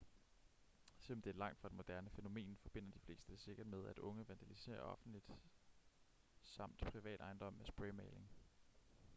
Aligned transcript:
selvom 0.99 1.21
det 1.21 1.29
er 1.35 1.39
langt 1.39 1.59
fra 1.59 1.67
et 1.67 1.73
moderne 1.73 2.09
fænomen 2.09 2.57
forbinder 2.61 2.91
de 2.91 2.99
fleste 2.99 3.31
det 3.31 3.39
sikkert 3.39 3.67
med 3.67 3.87
at 3.87 3.99
unge 3.99 4.27
vandaliserer 4.29 4.81
offentlig 4.81 5.21
samt 6.43 6.77
privat 6.77 7.21
ejendom 7.21 7.53
med 7.53 7.65
spraymaling 7.65 8.29